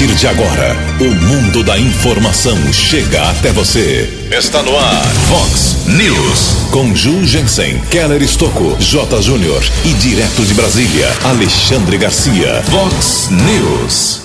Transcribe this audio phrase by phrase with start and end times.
[0.00, 4.08] partir de agora, o mundo da informação chega até você.
[4.30, 6.70] Está no ar, Fox News.
[6.70, 9.20] Com Ju Jensen, Keller Estocco, J.
[9.20, 12.62] Júnior e direto de Brasília, Alexandre Garcia.
[12.70, 14.22] Fox News.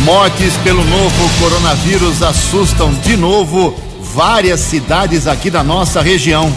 [0.00, 6.52] Mortes pelo novo coronavírus assustam de novo várias cidades aqui da nossa região.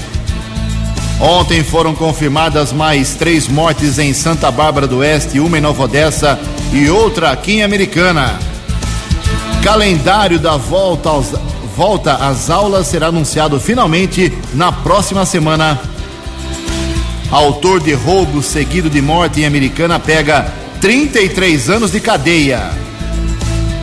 [1.21, 6.39] Ontem foram confirmadas mais três mortes em Santa Bárbara do Oeste, uma em Nova Odessa
[6.73, 8.39] e outra aqui em Americana.
[9.63, 11.27] Calendário da volta, aos,
[11.77, 15.79] volta às aulas será anunciado finalmente na próxima semana.
[17.29, 20.51] Autor de roubo seguido de morte em Americana pega
[20.81, 22.71] 33 anos de cadeia.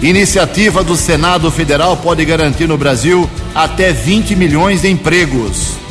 [0.02, 5.87] Iniciativa do Senado Federal pode garantir no Brasil até 20 milhões de empregos.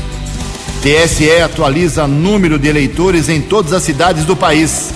[0.87, 4.93] TSE atualiza número de eleitores em todas as cidades do país.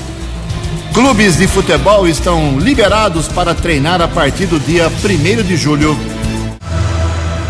[0.94, 6.00] Clubes de futebol estão liberados para treinar a partir do dia 1 de julho.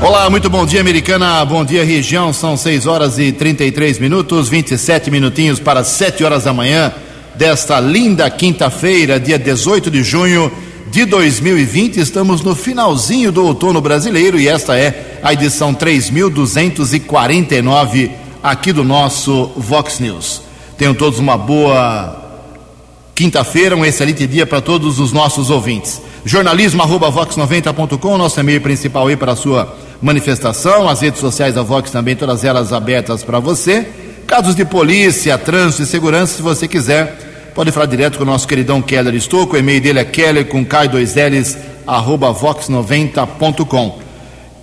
[0.02, 1.46] Olá, muito bom dia, americana.
[1.46, 2.34] Bom dia, região.
[2.34, 6.92] São 6 horas e 33 minutos, 27 minutinhos para 7 horas da manhã
[7.36, 10.52] desta linda quinta-feira, dia 18 de junho
[10.90, 12.00] de 2020.
[12.00, 19.52] Estamos no finalzinho do outono brasileiro e esta é a edição 3249 aqui do nosso
[19.56, 20.42] Vox News.
[20.78, 22.18] Tenham todos uma boa
[23.14, 26.02] quinta-feira, um excelente dia para todos os nossos ouvintes.
[26.26, 31.62] Jornalismo arroba vox90.com, nosso e-mail principal aí para a sua manifestação, as redes sociais da
[31.62, 33.88] Vox também, todas elas abertas para você.
[34.26, 38.48] Casos de polícia, trânsito e segurança, se você quiser, pode falar direto com o nosso
[38.48, 44.11] queridão Keller Estouco, o e-mail dele é keller com k2ls arroba vox90.com.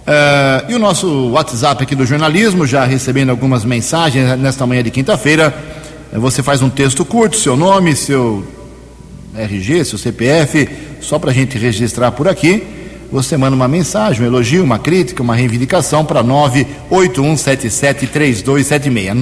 [0.08, 4.90] Uh, e o nosso WhatsApp aqui do jornalismo, já recebendo algumas mensagens nesta manhã de
[4.90, 5.54] quinta-feira.
[6.10, 8.42] Você faz um texto curto, seu nome, seu
[9.36, 10.66] RG, seu CPF,
[11.02, 12.62] só para a gente registrar por aqui.
[13.12, 19.14] Você manda uma mensagem, um elogio, uma crítica, uma reivindicação para 981773276.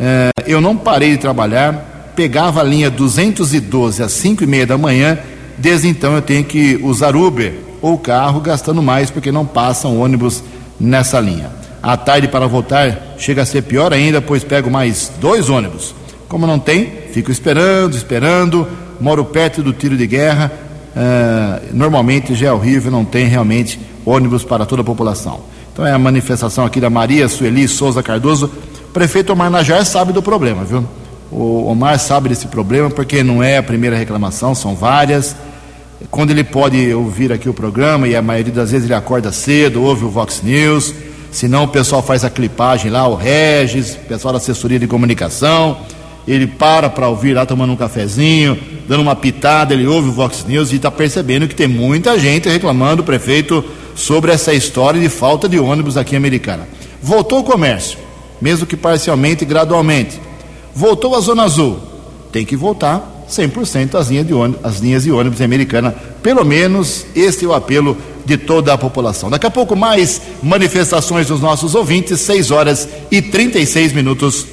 [0.00, 4.76] É, eu não parei de trabalhar, pegava a linha 212 às 5 e meia da
[4.76, 5.16] manhã.
[5.56, 10.42] Desde então eu tenho que usar Uber ou carro, gastando mais porque não passam ônibus
[10.78, 11.52] nessa linha.
[11.80, 16.01] À tarde para voltar chega a ser pior ainda, pois pego mais dois ônibus.
[16.32, 18.66] Como não tem, fico esperando, esperando,
[18.98, 20.50] moro perto do tiro de guerra.
[20.96, 25.40] Uh, normalmente já é horrível, não tem realmente ônibus para toda a população.
[25.70, 28.50] Então é a manifestação aqui da Maria Sueli Souza Cardoso.
[28.88, 30.86] O prefeito Omar Najar sabe do problema, viu?
[31.30, 35.36] O Omar sabe desse problema porque não é a primeira reclamação, são várias.
[36.10, 39.82] Quando ele pode ouvir aqui o programa, e a maioria das vezes ele acorda cedo,
[39.82, 40.94] ouve o Vox News,
[41.30, 45.76] senão o pessoal faz a clipagem lá, o Regis, o pessoal da assessoria de comunicação
[46.26, 50.44] ele para para ouvir lá tomando um cafezinho, dando uma pitada, ele ouve o Vox
[50.46, 55.48] News e está percebendo que tem muita gente reclamando, prefeito, sobre essa história de falta
[55.48, 56.68] de ônibus aqui em Americana.
[57.02, 57.98] Voltou o comércio,
[58.40, 60.20] mesmo que parcialmente e gradualmente.
[60.74, 61.78] Voltou a Zona Azul,
[62.30, 65.94] tem que voltar 100% as linhas, de ônibus, as linhas de ônibus em Americana.
[66.22, 69.30] Pelo menos este é o apelo de toda a população.
[69.30, 74.46] Daqui a pouco mais manifestações dos nossos ouvintes, 6 horas e 36 minutos.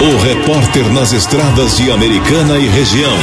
[0.00, 3.16] O repórter nas estradas de Americana e região,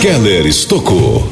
[0.00, 1.28] Keller Estocou.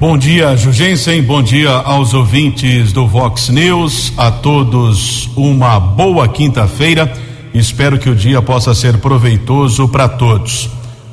[0.00, 1.22] Bom dia, Jugensen.
[1.22, 4.14] Bom dia aos ouvintes do Vox News.
[4.16, 7.12] A todos uma boa quinta-feira.
[7.52, 10.70] Espero que o dia possa ser proveitoso para todos.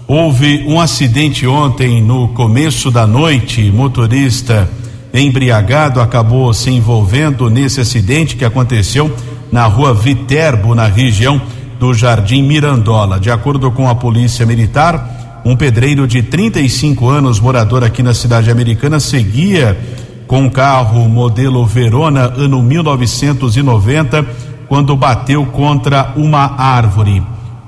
[0.08, 3.70] Houve um acidente ontem no começo da noite.
[3.70, 4.70] Motorista
[5.14, 9.14] embriagado acabou se envolvendo nesse acidente que aconteceu
[9.52, 11.42] na rua Viterbo, na região
[11.80, 13.20] do Jardim Mirandola.
[13.20, 18.52] De acordo com a Polícia Militar, um pedreiro de 35 anos, morador aqui na cidade
[18.52, 19.80] americana, seguia
[20.28, 24.26] com um carro modelo Verona, ano 1990,
[24.68, 27.24] quando bateu contra uma árvore.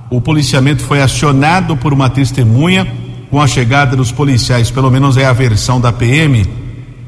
[0.09, 2.85] O policiamento foi acionado por uma testemunha
[3.31, 6.45] com a chegada dos policiais, pelo menos é a versão da PM.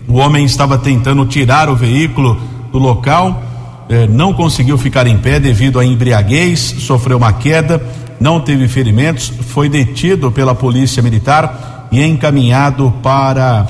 [0.08, 2.40] O homem estava tentando tirar o veículo
[2.72, 3.44] do local,
[3.94, 7.80] eh, não conseguiu ficar em pé devido à embriaguez, sofreu uma queda,
[8.20, 13.68] não teve ferimentos, foi detido pela polícia militar e encaminhado para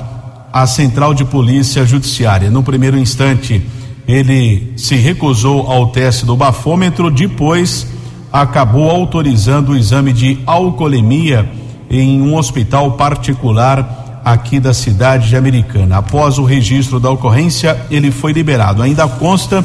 [0.50, 2.50] a central de polícia judiciária.
[2.50, 3.62] No primeiro instante,
[4.08, 7.86] ele se recusou ao teste do bafômetro, depois
[8.32, 11.46] acabou autorizando o exame de alcoolemia
[11.90, 15.98] em um hospital particular aqui da cidade de Americana.
[15.98, 18.82] Após o registro da ocorrência, ele foi liberado.
[18.82, 19.62] Ainda consta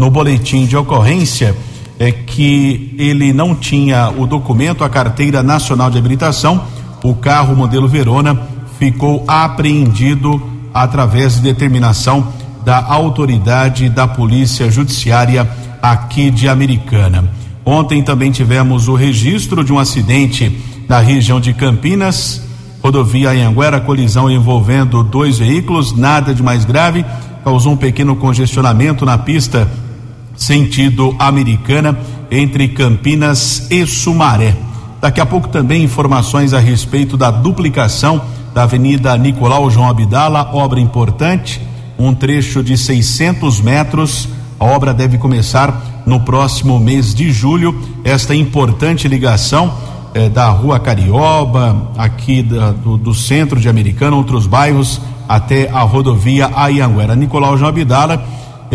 [0.00, 1.54] no boletim de ocorrência
[1.98, 6.64] é que ele não tinha o documento, a carteira nacional de habilitação.
[7.04, 8.40] O carro modelo Verona
[8.78, 10.42] ficou apreendido
[10.72, 12.28] através de determinação
[12.64, 15.46] da autoridade da Polícia Judiciária
[15.82, 17.30] aqui de Americana.
[17.62, 20.58] Ontem também tivemos o registro de um acidente
[20.88, 22.42] na região de Campinas,
[22.82, 27.04] rodovia Anhanguera, colisão envolvendo dois veículos, nada de mais grave,
[27.44, 29.68] causou um pequeno congestionamento na pista
[30.36, 31.98] sentido Americana
[32.30, 34.54] entre Campinas e Sumaré.
[35.00, 38.22] Daqui a pouco também informações a respeito da duplicação
[38.54, 41.60] da Avenida Nicolau João Abdala, obra importante
[42.00, 44.28] um trecho de 600 metros.
[44.58, 47.78] A obra deve começar no próximo mês de julho.
[48.02, 49.72] Esta importante ligação
[50.14, 55.80] eh, da Rua Carioba, aqui da, do, do, centro de Americana, outros bairros, até a
[55.82, 57.14] rodovia Ayanguera.
[57.14, 58.24] Nicolau João Abdala,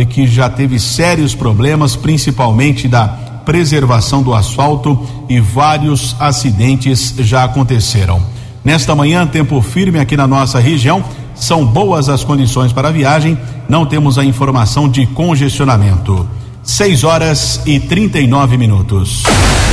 [0.03, 3.07] que já teve sérios problemas, principalmente da
[3.45, 8.21] preservação do asfalto e vários acidentes já aconteceram.
[8.63, 11.03] Nesta manhã, tempo firme aqui na nossa região
[11.35, 13.37] são boas as condições para a viagem,
[13.69, 16.27] não temos a informação de congestionamento.
[16.63, 19.21] 6 horas e 39 minutos.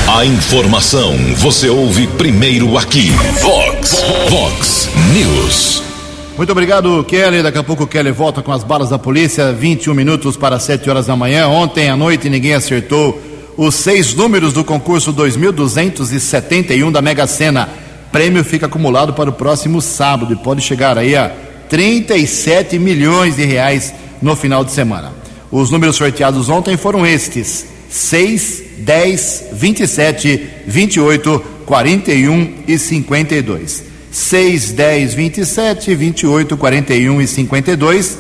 [0.07, 3.11] A informação você ouve primeiro aqui.
[3.41, 5.92] Vox, Vox News.
[6.37, 7.43] Muito obrigado, Kelly.
[7.43, 9.53] Daqui a pouco o Kelly volta com as balas da polícia.
[9.53, 11.47] 21 minutos para 7 horas da manhã.
[11.47, 13.21] Ontem à noite ninguém acertou
[13.57, 17.69] os seis números do concurso 2271 da Mega Sena.
[18.11, 21.31] Prêmio fica acumulado para o próximo sábado e pode chegar aí a
[21.69, 25.13] 37 milhões de reais no final de semana.
[25.51, 33.92] Os números sorteados ontem foram estes: 6, 10, 27, 28, 41 e 52.
[34.13, 38.19] 6, 10, 27, 28, 41 e 52.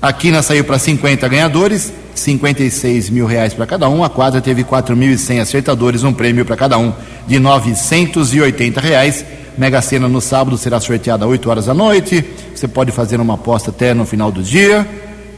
[0.00, 4.02] A quina saiu para 50 ganhadores, 56 mil reais para cada um.
[4.02, 6.94] A quadra teve 4.100 acertadores, um prêmio para cada um
[7.26, 9.22] de 980 reais.
[9.58, 12.24] Mega Sena no sábado será sorteada às 8 horas da noite.
[12.54, 14.88] Você pode fazer uma aposta até no final do dia.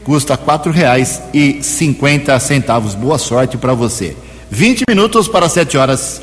[0.05, 0.39] Custa
[1.61, 2.95] cinquenta centavos.
[2.95, 4.15] Boa sorte para você.
[4.49, 6.21] 20 minutos para 7 horas.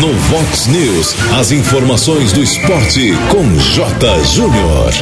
[0.00, 4.24] No Vox News, as informações do esporte com J.
[4.24, 4.92] Júnior.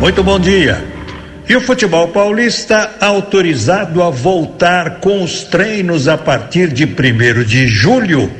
[0.00, 0.84] Muito bom dia.
[1.48, 7.68] E o futebol paulista autorizado a voltar com os treinos a partir de 1 de
[7.68, 8.30] julho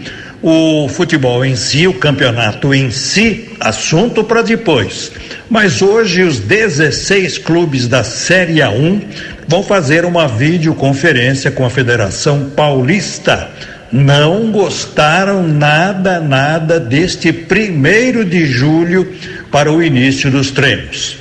[0.42, 5.10] o futebol em si, o campeonato em si, assunto para depois.
[5.48, 9.00] Mas hoje os 16 clubes da Série A1
[9.48, 13.48] vão fazer uma videoconferência com a Federação Paulista.
[13.96, 19.06] Não gostaram nada, nada deste primeiro de julho
[19.52, 21.18] para o início dos treinos.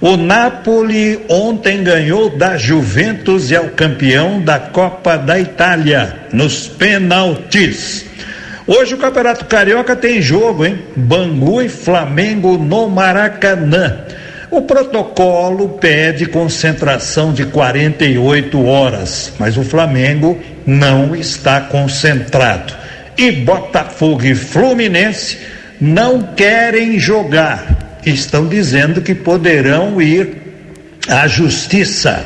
[0.00, 6.66] O Napoli ontem ganhou da Juventus e é o campeão da Copa da Itália nos
[6.66, 8.04] penaltis.
[8.66, 10.80] Hoje o Campeonato Carioca tem jogo, hein?
[10.96, 13.96] Bangu e Flamengo no Maracanã.
[14.50, 22.74] O protocolo pede concentração de 48 horas, mas o Flamengo não está concentrado.
[23.16, 25.38] E Botafogo e Fluminense
[25.80, 27.98] não querem jogar.
[28.06, 30.38] Estão dizendo que poderão ir
[31.08, 32.24] à justiça.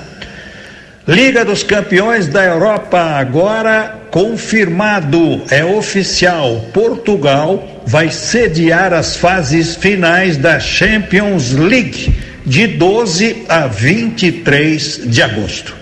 [1.09, 6.67] Liga dos Campeões da Europa agora confirmado, é oficial.
[6.73, 15.75] Portugal vai sediar as fases finais da Champions League de 12 a 23 de agosto.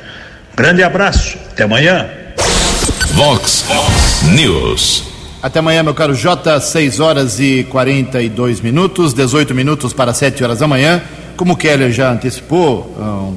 [0.55, 2.09] Grande abraço, até amanhã.
[3.15, 3.65] Vox
[4.33, 5.05] News.
[5.43, 10.59] Até amanhã, meu caro J, 6 horas e 42 minutos, 18 minutos para 7 horas
[10.59, 11.01] da manhã.
[11.35, 13.31] Como o Keller já antecipou, ah,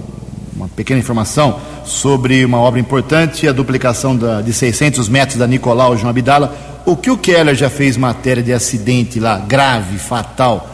[0.54, 5.96] uma pequena informação sobre uma obra importante, a duplicação da, de 600 metros da Nicolau
[5.96, 6.73] João Abdala.
[6.86, 10.70] O que o Keller já fez matéria de acidente lá, grave, fatal,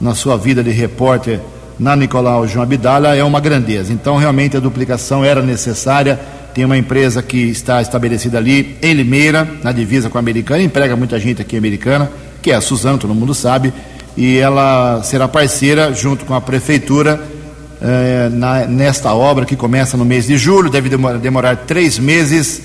[0.00, 1.40] na sua vida de repórter
[1.78, 3.92] na Nicolau João Abdala, é uma grandeza.
[3.92, 6.18] Então, realmente, a duplicação era necessária
[6.54, 10.94] tem uma empresa que está estabelecida ali em Limeira, na divisa com a americana, emprega
[10.94, 12.10] muita gente aqui americana,
[12.42, 13.72] que é a Suzano, todo mundo sabe,
[14.16, 17.18] e ela será parceira junto com a prefeitura
[17.80, 22.60] eh, na, nesta obra que começa no mês de julho, deve demorar, demorar três meses.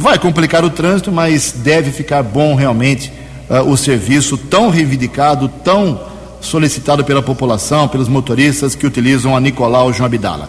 [0.00, 3.12] Vai complicar o trânsito, mas deve ficar bom realmente
[3.50, 6.00] uh, o serviço tão reivindicado, tão
[6.40, 10.48] solicitado pela população, pelos motoristas que utilizam a Nicolau João Abdala.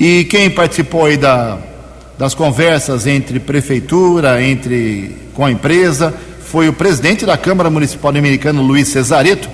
[0.00, 1.58] E quem participou aí da,
[2.18, 8.60] das conversas entre prefeitura, entre com a empresa, foi o presidente da Câmara Municipal Americana,
[8.60, 9.48] Luiz Cesareto,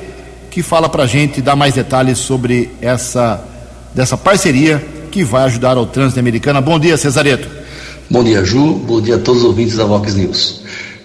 [0.50, 3.44] que fala para a gente, dá mais detalhes sobre essa
[3.94, 6.62] dessa parceria que vai ajudar ao trânsito Americana.
[6.62, 7.63] Bom dia, Cesareto.
[8.10, 8.74] Bom dia, Ju.
[8.74, 10.60] Bom dia a todos os ouvintes da Vox News.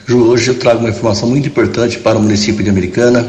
[0.06, 3.26] Ju, hoje eu trago uma informação muito importante para o município de Americana.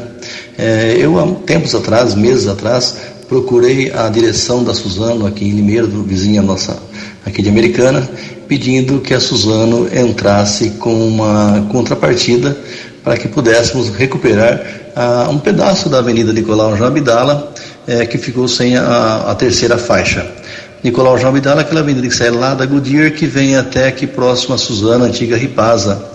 [0.58, 2.96] É, eu, há tempos atrás, meses atrás,
[3.28, 6.76] procurei a direção da Suzano aqui em Limeira, vizinha nossa
[7.24, 8.10] aqui de Americana,
[8.48, 12.58] pedindo que a Suzano entrasse com uma contrapartida
[13.04, 14.60] para que pudéssemos recuperar
[14.96, 17.54] ah, um pedaço da Avenida Nicolau Jabidala,
[17.86, 20.39] eh, que ficou sem a, a terceira faixa.
[20.82, 24.54] Nicolau João Abdala, aquela avenida que sai lá da Goodyear, que vem até aqui próximo
[24.54, 26.10] a Suzano, antiga Ripasa.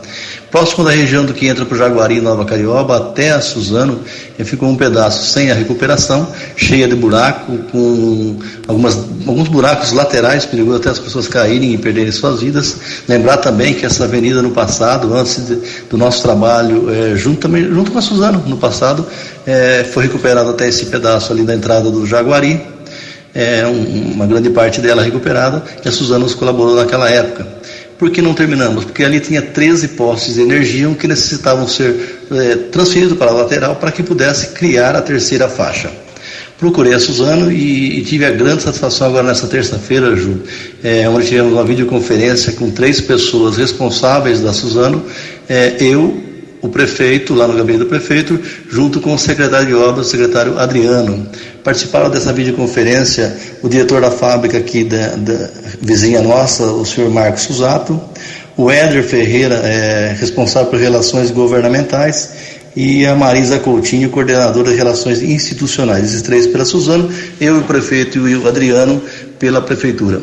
[0.49, 3.99] Próximo da região do que entra para o Jaguari Nova Carioba até a Suzano,
[4.39, 8.95] ficou um pedaço sem a recuperação, cheia de buraco, com algumas,
[9.27, 12.77] alguns buracos laterais, perigoso até as pessoas caírem e perderem suas vidas.
[13.07, 15.55] Lembrar também que essa avenida no passado, antes de,
[15.89, 19.05] do nosso trabalho, é, junto, junto com a Suzano, no passado,
[19.45, 22.74] é, foi recuperado até esse pedaço ali da entrada do Jaguari,
[23.35, 27.45] é, um, uma grande parte dela recuperada, e a Suzano nos colaborou naquela época.
[27.97, 28.85] Por que não terminamos?
[28.85, 33.75] Porque ali tinha 13 postes de energia que necessitavam ser é, transferidos para a lateral
[33.75, 35.91] para que pudesse criar a terceira faixa.
[36.57, 40.41] Procurei a Suzano e, e tive a grande satisfação agora nessa terça-feira, Ju,
[40.83, 45.03] é, onde tivemos uma videoconferência com três pessoas responsáveis da Suzano,
[45.49, 46.23] é, eu,
[46.65, 50.57] o prefeito, lá no gabinete do prefeito, junto com o secretário de obras, o secretário
[50.57, 51.27] Adriano.
[51.63, 55.49] Participaram dessa videoconferência o diretor da fábrica aqui da, da
[55.81, 57.99] vizinha nossa, o senhor Marcos Suzato,
[58.57, 62.29] o Éder Ferreira, é, responsável por relações governamentais,
[62.75, 66.05] e a Marisa Coutinho, coordenadora de relações institucionais.
[66.05, 69.01] Esses três pela Suzano, eu, o prefeito e o Adriano
[69.39, 70.21] pela prefeitura.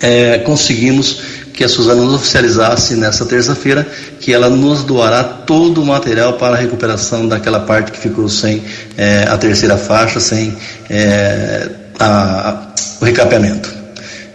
[0.00, 3.86] É, conseguimos que a Suzana nos oficializasse nessa terça-feira
[4.20, 8.62] que ela nos doará todo o material para a recuperação daquela parte que ficou sem
[8.96, 10.56] é, a terceira faixa, sem
[10.88, 13.79] é, a, a, o recapeamento.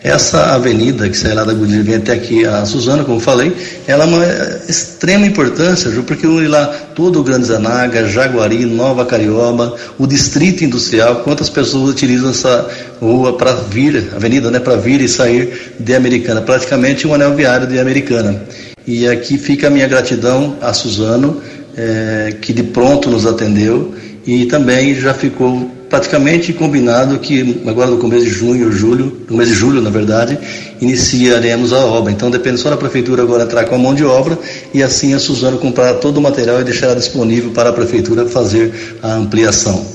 [0.05, 3.51] Essa avenida que sai lá da Goodyear vem até aqui a Suzana, como falei,
[3.87, 4.23] ela é uma
[4.69, 11.23] extrema importância, porque une lá todo o Grande Zanaga, Jaguari, Nova Carioba, o Distrito Industrial,
[11.23, 12.69] quantas pessoas utilizam essa
[13.01, 17.65] rua para vir, avenida, né, para vir e sair de Americana, praticamente um anel viário
[17.65, 18.43] de Americana.
[18.85, 21.41] E aqui fica a minha gratidão a Suzano,
[21.75, 23.91] é, que de pronto nos atendeu
[24.25, 29.49] e também já ficou praticamente combinado que agora no começo de junho, julho, no mês
[29.49, 30.37] de julho, na verdade,
[30.81, 32.11] iniciaremos a obra.
[32.11, 34.37] Então depende só da prefeitura agora entrar com a mão de obra
[34.73, 38.97] e assim a Suzano comprar todo o material e deixar disponível para a prefeitura fazer
[39.01, 39.94] a ampliação.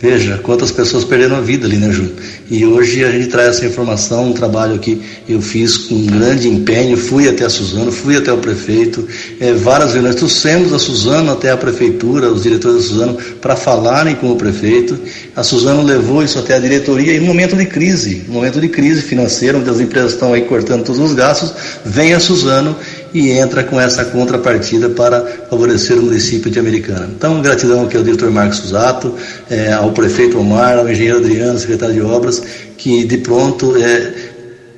[0.00, 2.08] Veja quantas pessoas perderam a vida ali, né, Ju?
[2.48, 6.96] E hoje a gente traz essa informação, um trabalho que eu fiz com grande empenho,
[6.96, 9.06] fui até a Suzano, fui até o prefeito,
[9.40, 14.14] é, várias reuniões, trouxemos a Suzano até a prefeitura, os diretores da Suzano, para falarem
[14.14, 14.96] com o prefeito.
[15.34, 19.58] A Suzano levou isso até a diretoria em momento de crise, momento de crise financeira,
[19.58, 21.52] onde as empresas estão aí cortando todos os gastos,
[21.84, 22.76] vem a Suzano
[23.12, 27.08] e entra com essa contrapartida para favorecer o município de Americana.
[27.16, 29.14] Então, gratidão aqui ao diretor Marcos Suzato,
[29.50, 32.42] é, ao prefeito Omar, ao engenheiro Adriano, secretário de obras,
[32.76, 34.12] que de pronto é,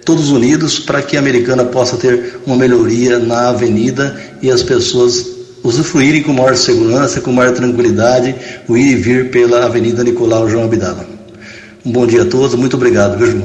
[0.04, 5.26] todos unidos para que a Americana possa ter uma melhoria na avenida e as pessoas
[5.62, 8.34] usufruírem com maior segurança, com maior tranquilidade,
[8.66, 11.06] o ir e vir pela Avenida Nicolau João Abdala.
[11.84, 13.42] Um bom dia a todos, muito obrigado, viu?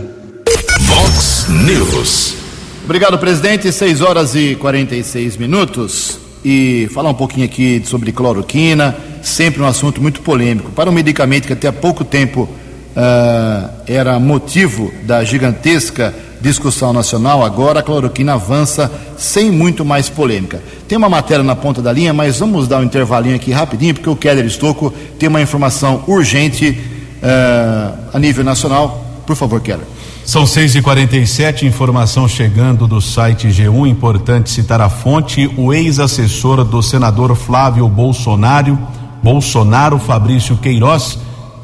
[0.87, 2.44] Vox News.
[2.85, 3.71] Obrigado, presidente.
[3.71, 6.19] 6 horas e 46 minutos.
[6.45, 10.69] E falar um pouquinho aqui sobre cloroquina, sempre um assunto muito polêmico.
[10.69, 17.43] Para um medicamento que até há pouco tempo uh, era motivo da gigantesca discussão nacional,
[17.43, 20.61] agora a cloroquina avança sem muito mais polêmica.
[20.87, 24.09] Tem uma matéria na ponta da linha, mas vamos dar um intervalinho aqui rapidinho, porque
[24.11, 29.03] o Keller Estocco tem uma informação urgente uh, a nível nacional.
[29.25, 29.94] Por favor, Keller.
[30.25, 33.87] São 6 e 47 informação chegando do site G1.
[33.87, 35.49] Importante citar a fonte.
[35.55, 38.77] O ex-assessor do senador Flávio Bolsonaro,
[39.21, 41.19] Bolsonaro Fabrício Queiroz,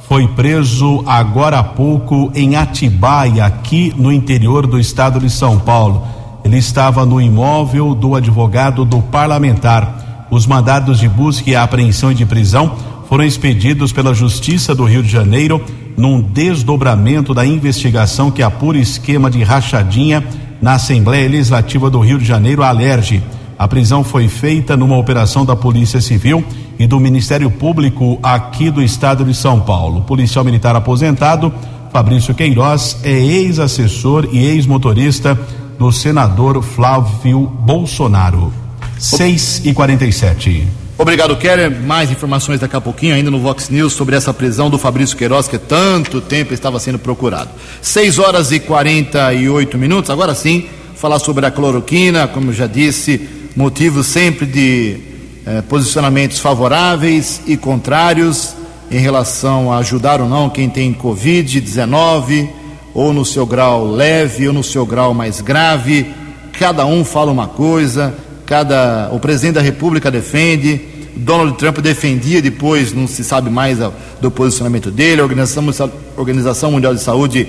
[0.07, 6.05] foi preso agora há pouco em Atibaia, aqui no interior do estado de São Paulo.
[6.43, 10.27] Ele estava no imóvel do advogado do parlamentar.
[10.29, 12.75] Os mandados de busca e apreensão e de prisão
[13.09, 15.59] foram expedidos pela Justiça do Rio de Janeiro
[15.97, 20.23] num desdobramento da investigação que apura esquema de rachadinha
[20.61, 23.23] na Assembleia Legislativa do Rio de Janeiro, a Alerge.
[23.57, 26.43] A prisão foi feita numa operação da Polícia Civil
[26.79, 30.01] e do Ministério Público aqui do estado de São Paulo.
[30.01, 31.53] Policial militar aposentado,
[31.91, 35.39] Fabrício Queiroz, é ex-assessor e ex-motorista
[35.77, 38.51] do senador Flávio Bolsonaro.
[38.97, 41.71] 6 e 47 Obrigado, Keller.
[41.81, 45.47] Mais informações daqui a pouquinho, ainda no Vox News, sobre essa prisão do Fabrício Queiroz,
[45.47, 47.49] que tanto tempo estava sendo procurado.
[47.81, 50.11] 6 horas e 48 minutos.
[50.11, 54.99] Agora sim, falar sobre a cloroquina, como eu já disse, motivo sempre de
[55.43, 58.53] eh, posicionamentos favoráveis e contrários
[58.91, 62.47] em relação a ajudar ou não quem tem Covid-19,
[62.93, 66.13] ou no seu grau leve, ou no seu grau mais grave.
[66.59, 68.13] Cada um fala uma coisa,
[68.45, 73.79] cada o presidente da República defende, Donald Trump defendia, depois não se sabe mais
[74.19, 75.21] do posicionamento dele.
[75.21, 77.47] A Organização, Organização Mundial de Saúde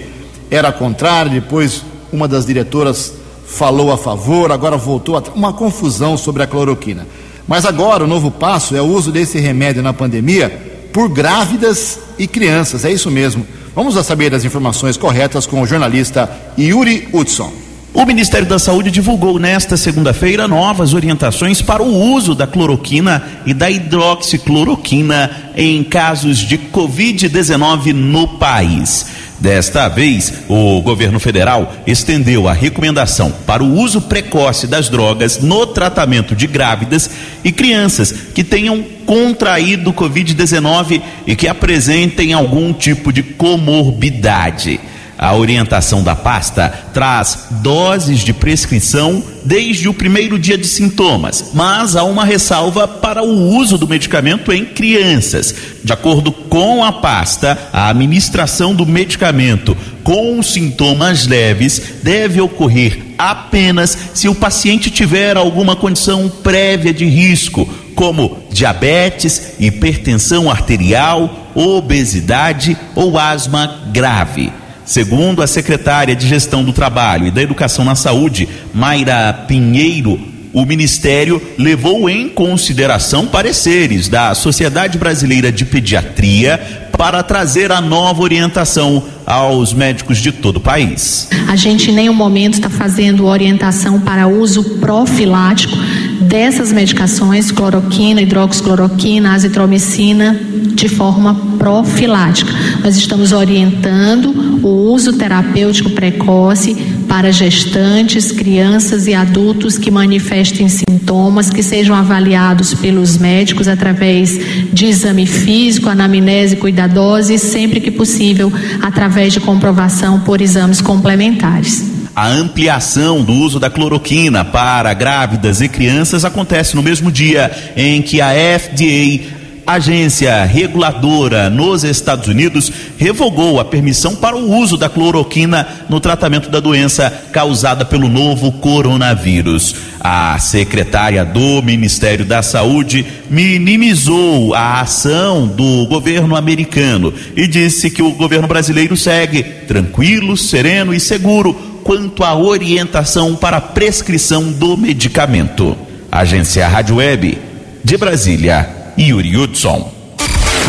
[0.51, 3.15] era contrária, depois uma das diretoras
[3.47, 7.07] falou a favor, agora voltou a uma confusão sobre a cloroquina.
[7.47, 12.27] Mas agora o novo passo é o uso desse remédio na pandemia por grávidas e
[12.27, 12.85] crianças.
[12.85, 13.47] É isso mesmo.
[13.75, 17.53] Vamos a saber as informações corretas com o jornalista Yuri Hudson.
[17.95, 23.53] O Ministério da Saúde divulgou nesta segunda-feira novas orientações para o uso da cloroquina e
[23.53, 29.07] da hidroxicloroquina em casos de Covid-19 no país.
[29.39, 35.67] Desta vez, o governo federal estendeu a recomendação para o uso precoce das drogas no
[35.67, 37.11] tratamento de grávidas
[37.45, 44.81] e crianças que tenham contraído Covid-19 e que apresentem algum tipo de comorbidade.
[45.23, 51.95] A orientação da pasta traz doses de prescrição desde o primeiro dia de sintomas, mas
[51.95, 55.55] há uma ressalva para o uso do medicamento em crianças.
[55.85, 63.97] De acordo com a pasta, a administração do medicamento com sintomas leves deve ocorrer apenas
[64.13, 73.17] se o paciente tiver alguma condição prévia de risco, como diabetes, hipertensão arterial, obesidade ou
[73.17, 74.62] asma grave.
[74.85, 80.21] Segundo a secretária de Gestão do Trabalho e da Educação na Saúde, Mayra Pinheiro,
[80.53, 88.23] o Ministério levou em consideração pareceres da Sociedade Brasileira de Pediatria para trazer a nova
[88.23, 91.29] orientação aos médicos de todo o país.
[91.49, 95.75] A gente em nenhum momento está fazendo orientação para uso profilático
[96.23, 100.39] dessas medicações, cloroquina, hidroxicloroquina, azitromicina,
[100.75, 102.53] de forma profilática.
[102.83, 106.75] Nós estamos orientando o uso terapêutico precoce
[107.09, 114.41] para gestantes, crianças e adultos que manifestem sintomas, que sejam avaliados pelos médicos através
[114.73, 121.92] de exame físico, anamnese cuidadosa e, sempre que possível, através de comprovação por exames complementares.
[122.15, 128.03] A ampliação do uso da cloroquina para grávidas e crianças acontece no mesmo dia em
[128.03, 134.89] que a FDA agência reguladora nos Estados Unidos revogou a permissão para o uso da
[134.89, 139.75] cloroquina no tratamento da doença causada pelo novo coronavírus.
[140.01, 148.03] A secretária do Ministério da Saúde minimizou a ação do governo americano e disse que
[148.03, 154.77] o governo brasileiro segue tranquilo, sereno e seguro quanto à orientação para a prescrição do
[154.77, 155.77] medicamento.
[156.11, 157.39] Agência Rádio Web
[157.85, 158.69] de Brasília,
[158.99, 159.93] Yuri Hudson.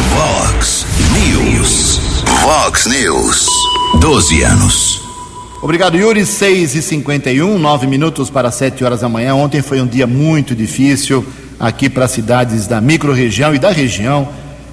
[0.10, 2.00] Vox News.
[2.42, 3.48] Vox News.
[4.00, 5.02] 12 anos.
[5.62, 6.26] Obrigado, Yuri.
[6.26, 9.36] 6 e 51 9 minutos para 7 horas da manhã.
[9.36, 11.26] Ontem foi um dia muito difícil
[11.60, 14.28] aqui para as cidades da microrregião e da região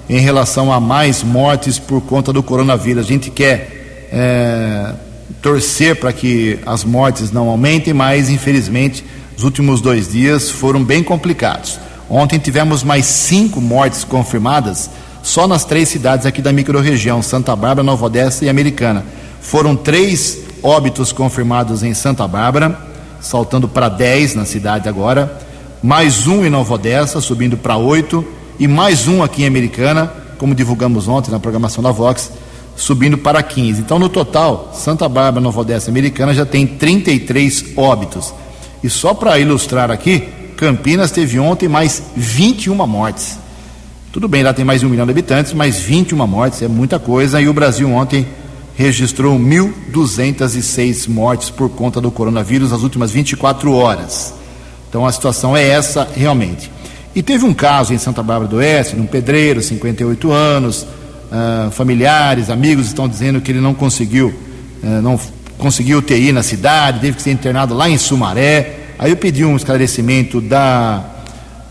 [0.09, 3.05] em relação a mais mortes por conta do coronavírus.
[3.05, 4.93] A gente quer é,
[5.41, 9.03] torcer para que as mortes não aumentem, mas infelizmente
[9.37, 11.79] os últimos dois dias foram bem complicados.
[12.09, 14.89] Ontem tivemos mais cinco mortes confirmadas
[15.23, 19.05] só nas três cidades aqui da microrregião, Santa Bárbara, Nova Odessa e Americana.
[19.41, 22.77] Foram três óbitos confirmados em Santa Bárbara,
[23.19, 25.39] saltando para dez na cidade agora,
[25.81, 28.25] mais um em Nova Odessa, subindo para oito,
[28.59, 32.31] e mais um aqui em Americana, como divulgamos ontem na programação da Vox,
[32.75, 33.81] subindo para 15.
[33.81, 38.33] Então, no total, Santa Bárbara, Nova Odessa Americana já tem 33 óbitos.
[38.83, 43.37] E só para ilustrar aqui, Campinas teve ontem mais 21 mortes.
[44.11, 46.99] Tudo bem, lá tem mais de um milhão de habitantes, mas 21 mortes é muita
[46.99, 47.41] coisa.
[47.41, 48.27] E o Brasil ontem
[48.75, 54.33] registrou 1.206 mortes por conta do coronavírus nas últimas 24 horas.
[54.89, 56.71] Então a situação é essa realmente.
[57.15, 60.85] E teve um caso em Santa Bárbara do Oeste, de um pedreiro, 58 anos,
[61.31, 64.27] uh, familiares, amigos estão dizendo que ele não conseguiu,
[64.83, 65.19] uh, não
[65.57, 68.79] conseguiu UTI na cidade, teve que ser internado lá em Sumaré.
[68.99, 71.03] Aí eu pedi um esclarecimento da,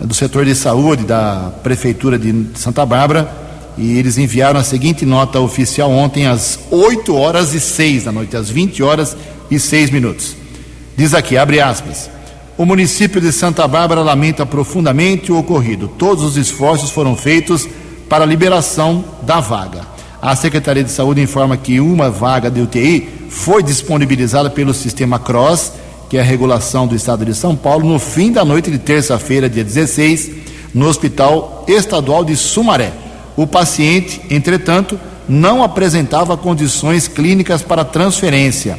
[0.00, 3.30] do setor de saúde da Prefeitura de Santa Bárbara
[3.78, 8.36] e eles enviaram a seguinte nota oficial ontem às 8 horas e 6 da noite,
[8.36, 9.16] às 20 horas
[9.50, 10.36] e 6 minutos.
[10.96, 12.10] Diz aqui, abre aspas.
[12.58, 15.88] O município de Santa Bárbara lamenta profundamente o ocorrido.
[15.88, 17.66] Todos os esforços foram feitos
[18.10, 19.82] para liberação da vaga.
[20.20, 25.74] A Secretaria de Saúde informa que uma vaga de UTI foi disponibilizada pelo sistema CROSS,
[26.10, 29.48] que é a regulação do estado de São Paulo, no fim da noite de terça-feira,
[29.48, 30.32] dia 16,
[30.74, 32.92] no Hospital Estadual de Sumaré.
[33.36, 38.76] O paciente, entretanto, não apresentava condições clínicas para transferência.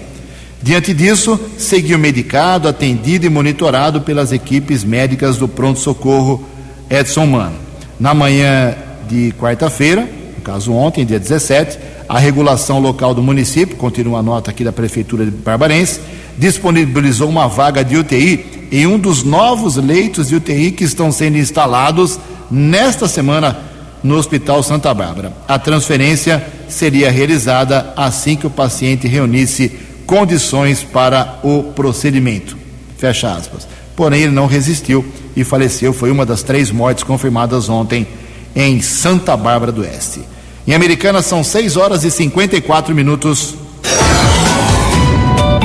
[0.61, 6.43] Diante disso, seguiu medicado, atendido e monitorado pelas equipes médicas do pronto-socorro
[6.89, 7.55] Edson Mano.
[7.97, 8.75] Na manhã
[9.11, 14.49] de quarta-feira, no caso ontem, dia 17, a regulação local do município, continua a nota
[14.49, 15.99] aqui da Prefeitura de Barbarense,
[16.37, 21.37] disponibilizou uma vaga de UTI em um dos novos leitos de UTI que estão sendo
[21.37, 22.17] instalados
[22.49, 23.57] nesta semana
[24.01, 25.33] no Hospital Santa Bárbara.
[25.45, 32.57] A transferência seria realizada assim que o paciente reunisse condições para o procedimento.
[32.97, 33.67] Fecha aspas.
[33.93, 35.91] Porém, ele não resistiu e faleceu.
[35.91, 38.07] Foi uma das três mortes confirmadas ontem
[38.55, 40.21] em Santa Bárbara do Oeste.
[40.67, 43.55] Em Americana são 6 horas e 54 minutos.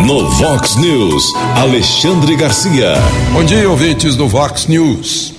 [0.07, 1.25] No Vox News,
[1.57, 2.95] Alexandre Garcia.
[3.33, 5.35] Bom dia, ouvintes do Vox News.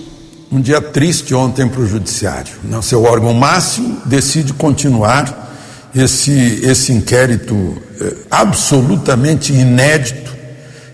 [0.51, 2.53] Um dia triste ontem para o Judiciário.
[2.63, 5.47] Não, seu órgão máximo decide continuar
[5.95, 10.35] esse, esse inquérito eh, absolutamente inédito,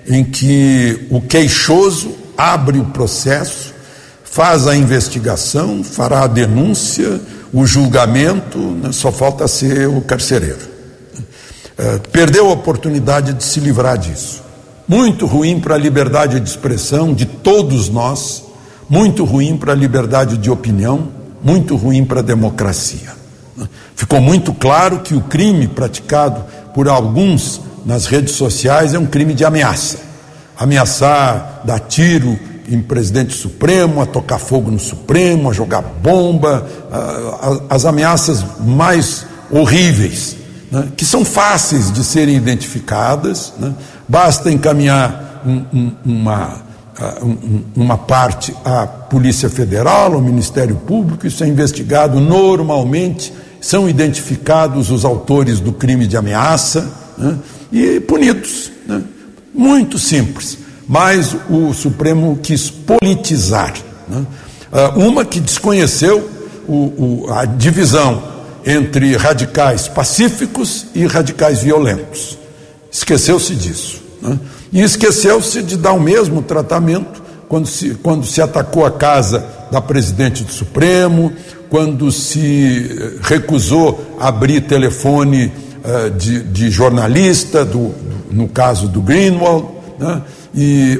[0.08, 3.73] em que o queixoso abre o processo,
[4.34, 7.22] faz a investigação, fará a denúncia,
[7.54, 10.58] o julgamento, né, só falta ser o carcereiro.
[11.78, 14.42] Eh, perdeu a oportunidade de se livrar disso.
[14.88, 18.44] Muito ruim para a liberdade de expressão de todos nós,
[18.90, 21.10] muito ruim para a liberdade de opinião,
[21.44, 23.14] muito ruim para a democracia.
[23.96, 26.44] Ficou muito claro que o crime praticado
[26.74, 30.00] por alguns nas redes sociais é um crime de ameaça.
[30.58, 36.68] Ameaçar dar tiro em presidente Supremo, a tocar fogo no Supremo, a jogar bomba,
[37.70, 40.36] as ameaças mais horríveis,
[40.72, 43.74] né, que são fáceis de serem identificadas, né,
[44.08, 46.62] basta encaminhar um, um, uma,
[47.22, 54.92] um, uma parte à Polícia Federal, ao Ministério Público, isso é investigado normalmente são identificados
[54.92, 57.38] os autores do crime de ameaça né,
[57.72, 58.70] e punidos.
[58.86, 59.02] Né,
[59.54, 60.58] muito simples.
[60.94, 63.74] Mas o Supremo quis politizar.
[64.08, 64.24] Né,
[64.72, 66.30] ah, uma que desconheceu
[66.68, 68.22] o, o, a divisão
[68.64, 72.38] entre radicais pacíficos e radicais violentos.
[72.92, 74.04] Esqueceu-se disso.
[74.22, 74.38] Né,
[74.72, 79.82] e esqueceu-se de dar o mesmo tratamento quando se, quando se atacou a casa da
[79.82, 81.34] presidente do Supremo,
[81.72, 85.52] quando se eh, recusou abrir telefone
[85.84, 87.96] uh, de, de, jornalista, do,
[88.30, 89.66] no caso do Greenwald,
[90.00, 90.22] né?
[90.56, 91.00] E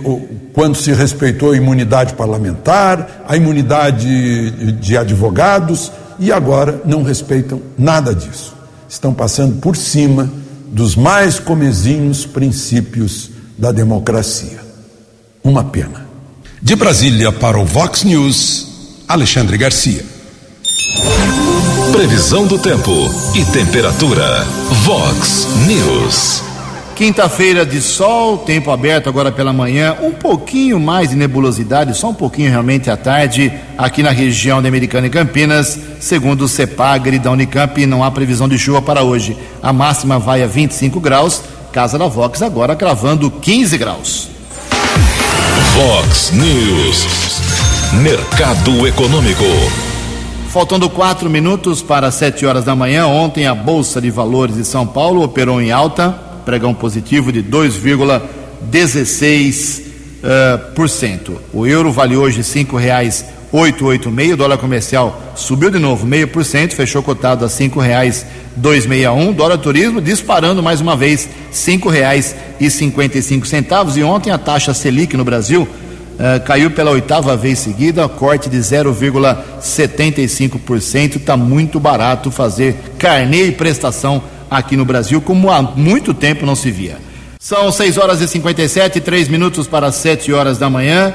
[0.54, 8.14] quando se respeitou a imunidade parlamentar, a imunidade de advogados, e agora não respeitam nada
[8.14, 8.56] disso.
[8.88, 10.32] Estão passando por cima
[10.68, 14.60] dos mais comezinhos princípios da democracia.
[15.44, 16.08] Uma pena.
[16.62, 18.68] De Brasília para o Vox News,
[19.08, 20.04] Alexandre Garcia.
[21.92, 22.92] Previsão do tempo
[23.36, 24.46] e temperatura.
[24.84, 26.53] Vox News.
[26.96, 32.14] Quinta-feira de sol, tempo aberto agora pela manhã, um pouquinho mais de nebulosidade, só um
[32.14, 37.32] pouquinho realmente à tarde, aqui na região de Americana e Campinas, segundo o CEPAGRE da
[37.32, 39.36] Unicamp, não há previsão de chuva para hoje.
[39.62, 44.30] A máxima vai a 25 graus, Casa da Vox agora cravando 15 graus.
[45.74, 47.08] Vox News,
[48.04, 49.44] Mercado Econômico.
[50.50, 54.86] Faltando quatro minutos para sete horas da manhã, ontem a Bolsa de Valores de São
[54.86, 59.94] Paulo operou em alta, pregão positivo de 2,16%.
[60.24, 61.42] Uh, por cento.
[61.52, 62.46] O euro vale hoje
[63.52, 67.50] oito oito meio, dólar comercial subiu de novo meio por cento, fechou cotado a
[68.88, 73.22] meia um, dólar turismo disparando mais uma vez cinco reais e cinquenta e
[73.98, 75.68] e ontem a taxa Selic no Brasil
[76.14, 81.16] Uh, caiu pela oitava vez seguida, corte de 0,75%.
[81.16, 84.22] Está muito barato fazer carnê e prestação
[84.54, 86.98] aqui no Brasil, como há muito tempo não se via.
[87.40, 91.14] São 6 horas e 57, 3 minutos para 7 horas da manhã.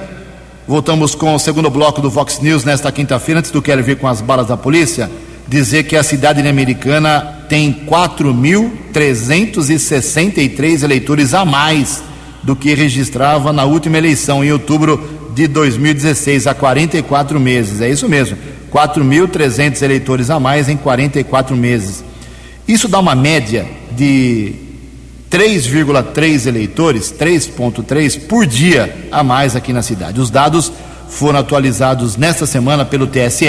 [0.66, 3.38] Voltamos com o segundo bloco do Vox News nesta quinta-feira.
[3.38, 5.10] Antes do Quero Ver com as balas da polícia,
[5.48, 12.02] dizer que a cidade americana tem 4.363 eleitores a mais
[12.42, 17.80] do que registrava na última eleição, em outubro de 2016, há 44 meses.
[17.80, 18.36] É isso mesmo,
[18.70, 22.04] 4.300 eleitores a mais em 44 meses.
[22.68, 24.52] Isso dá uma média de
[25.30, 30.20] 3,3 eleitores, 3,3 por dia a mais aqui na cidade.
[30.20, 30.70] Os dados
[31.08, 33.46] foram atualizados nesta semana pelo TSE,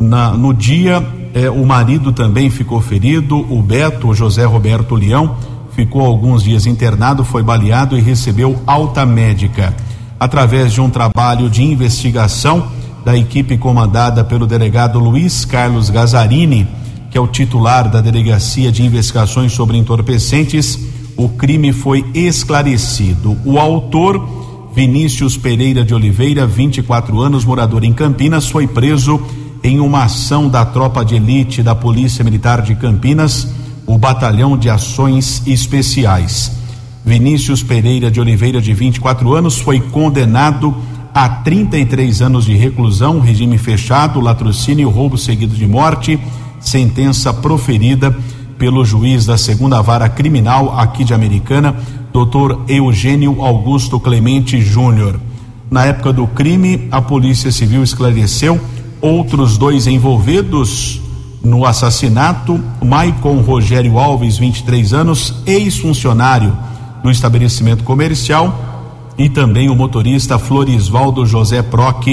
[0.01, 5.37] Na, no dia, eh, o marido também ficou ferido, o Beto, José Roberto Leão,
[5.75, 9.75] ficou alguns dias internado, foi baleado e recebeu alta médica.
[10.19, 12.69] Através de um trabalho de investigação
[13.05, 16.67] da equipe comandada pelo delegado Luiz Carlos Gazarini,
[17.11, 20.79] que é o titular da Delegacia de Investigações sobre Entorpecentes,
[21.17, 23.37] o crime foi esclarecido.
[23.45, 29.21] O autor, Vinícius Pereira de Oliveira, 24 anos, morador em Campinas, foi preso
[29.63, 33.49] em uma ação da tropa de elite da Polícia Militar de Campinas,
[33.87, 36.53] o Batalhão de Ações Especiais.
[37.05, 40.75] Vinícius Pereira de Oliveira, de 24 anos, foi condenado
[41.15, 46.19] a 33 anos de reclusão, regime fechado, latrocínio, roubo seguido de morte,
[46.61, 48.17] sentença proferida
[48.59, 51.75] pelo juiz da segunda vara criminal aqui de Americana,
[52.13, 52.61] Dr.
[52.69, 55.19] Eugênio Augusto Clemente Júnior.
[55.71, 58.61] Na época do crime, a Polícia Civil esclareceu
[59.01, 61.01] outros dois envolvidos
[61.43, 66.57] no assassinato: Maicon Rogério Alves, 23 anos, ex-funcionário
[67.03, 68.72] do estabelecimento comercial,
[69.19, 72.07] e também o motorista Florisvaldo José Proc,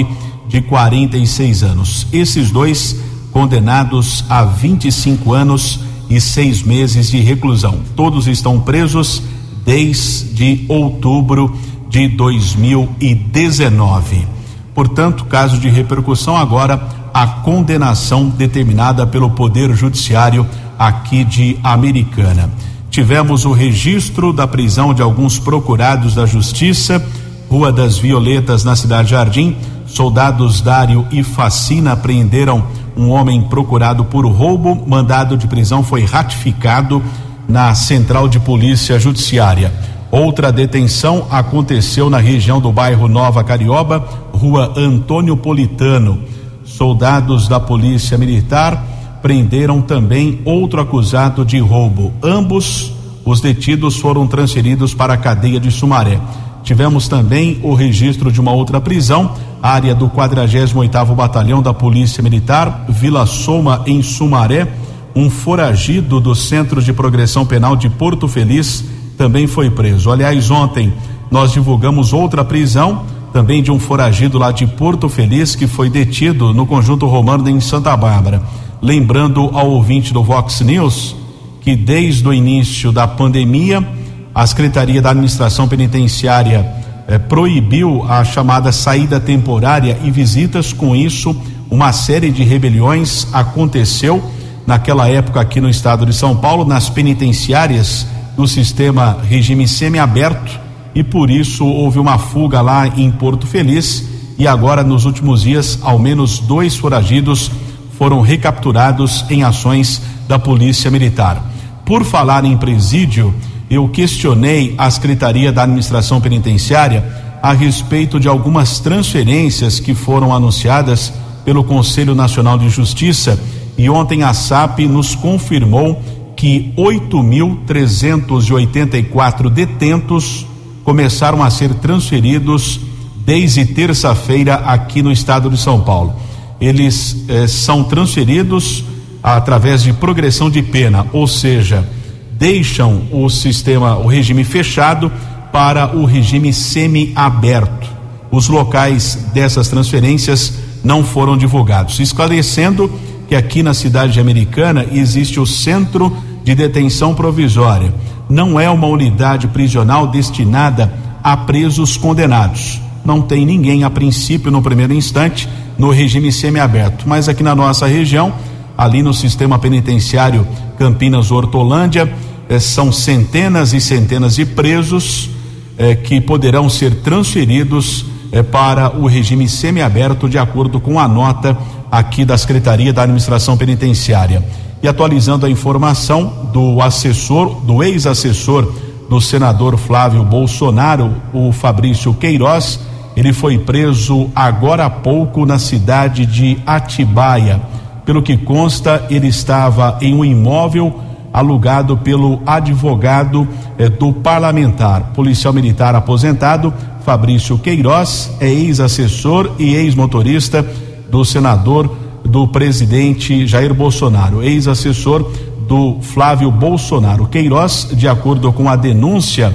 [0.46, 2.06] de 46 anos.
[2.12, 7.80] Esses dois condenados a 25 anos e seis meses de reclusão.
[7.94, 9.22] Todos estão presos
[9.64, 11.56] desde outubro
[11.88, 14.26] de 2019.
[14.74, 20.46] Portanto, caso de repercussão agora a condenação determinada pelo Poder Judiciário
[20.78, 22.50] aqui de Americana.
[22.90, 27.02] Tivemos o registro da prisão de alguns procurados da Justiça,
[27.48, 29.56] Rua das Violetas, na Cidade Jardim.
[29.86, 32.64] Soldados Dário e Facina apreenderam
[32.96, 34.74] um homem procurado por roubo.
[34.88, 37.00] Mandado de prisão foi ratificado
[37.48, 39.72] na Central de Polícia Judiciária.
[40.10, 46.24] Outra detenção aconteceu na região do bairro Nova Carioba, rua Antônio Politano.
[46.64, 48.84] Soldados da Polícia Militar
[49.22, 52.12] prenderam também outro acusado de roubo.
[52.22, 52.92] Ambos
[53.24, 56.20] os detidos foram transferidos para a cadeia de Sumaré.
[56.62, 62.84] Tivemos também o registro de uma outra prisão, área do 48º Batalhão da Polícia Militar,
[62.88, 64.68] Vila Soma, em Sumaré.
[65.14, 68.84] Um foragido do Centro de Progressão Penal de Porto Feliz
[69.16, 70.10] também foi preso.
[70.10, 70.92] Aliás, ontem
[71.30, 76.52] nós divulgamos outra prisão também de um foragido lá de Porto Feliz que foi detido
[76.52, 78.42] no conjunto romano em Santa Bárbara.
[78.82, 81.14] Lembrando ao ouvinte do Vox News
[81.60, 83.86] que desde o início da pandemia,
[84.34, 86.66] a Secretaria da Administração Penitenciária
[87.06, 90.72] eh, proibiu a chamada saída temporária e visitas.
[90.72, 91.36] Com isso,
[91.70, 94.22] uma série de rebeliões aconteceu
[94.66, 100.58] naquela época aqui no estado de São Paulo, nas penitenciárias do sistema regime semiaberto,
[100.94, 104.08] e por isso houve uma fuga lá em Porto Feliz.
[104.38, 107.50] E agora, nos últimos dias, ao menos dois foragidos
[108.00, 111.44] foram recapturados em ações da Polícia Militar.
[111.84, 113.34] Por falar em presídio,
[113.68, 117.04] eu questionei a Secretaria da Administração Penitenciária
[117.42, 121.12] a respeito de algumas transferências que foram anunciadas
[121.44, 123.38] pelo Conselho Nacional de Justiça
[123.76, 126.00] e ontem a SAP nos confirmou
[126.34, 130.46] que 8.384 detentos
[130.84, 132.80] começaram a ser transferidos
[133.26, 136.29] desde terça-feira aqui no estado de São Paulo
[136.60, 138.84] eles eh, são transferidos
[139.22, 141.86] através de progressão de pena, ou seja,
[142.32, 145.10] deixam o sistema, o regime fechado
[145.52, 147.88] para o regime semi-aberto.
[148.30, 152.90] Os locais dessas transferências não foram divulgados, esclarecendo
[153.28, 157.92] que aqui na cidade americana existe o Centro de Detenção Provisória.
[158.28, 160.92] Não é uma unidade prisional destinada
[161.22, 162.80] a presos condenados.
[163.10, 167.08] Não tem ninguém, a princípio, no primeiro instante, no regime semiaberto.
[167.08, 168.32] Mas aqui na nossa região,
[168.78, 170.46] ali no sistema penitenciário
[170.78, 172.08] Campinas Hortolândia,
[172.48, 175.28] eh, são centenas e centenas de presos
[175.76, 181.58] eh, que poderão ser transferidos eh, para o regime semiaberto, de acordo com a nota
[181.90, 184.40] aqui da Secretaria da Administração Penitenciária.
[184.80, 188.72] E atualizando a informação do assessor, do ex-assessor
[189.08, 192.78] do senador Flávio Bolsonaro, o Fabrício Queiroz,
[193.16, 197.60] ele foi preso agora há pouco na cidade de Atibaia.
[198.04, 201.00] Pelo que consta, ele estava em um imóvel
[201.32, 203.46] alugado pelo advogado
[203.78, 206.72] eh, do parlamentar, policial militar aposentado,
[207.04, 210.66] Fabrício Queiroz, é ex-assessor e ex-motorista
[211.10, 211.94] do senador
[212.24, 215.30] do presidente Jair Bolsonaro, ex-assessor
[215.66, 217.26] do Flávio Bolsonaro.
[217.26, 219.54] Queiroz, de acordo com a denúncia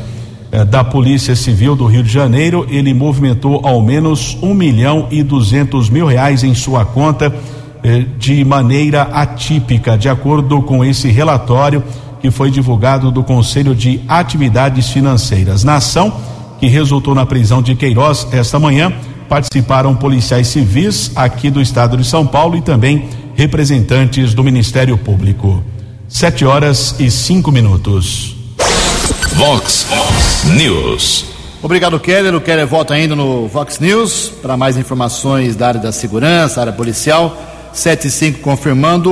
[0.64, 5.90] da Polícia Civil do Rio de Janeiro, ele movimentou ao menos um milhão e duzentos
[5.90, 7.34] mil reais em sua conta
[7.84, 11.84] eh, de maneira atípica, de acordo com esse relatório
[12.22, 15.64] que foi divulgado do Conselho de Atividades Financeiras.
[15.64, 16.14] Na ação
[16.60, 18.92] que resultou na prisão de Queiroz esta manhã,
[19.28, 25.64] participaram policiais civis aqui do estado de São Paulo e também representantes do Ministério Público.
[26.08, 28.35] Sete horas e cinco minutos.
[29.36, 29.86] Vox
[30.56, 31.26] News.
[31.62, 32.34] Obrigado, Keller.
[32.36, 36.72] O Keller volta ainda no Vox News para mais informações da área da segurança, área
[36.72, 37.38] policial.
[37.74, 39.12] 7 e 5 confirmando.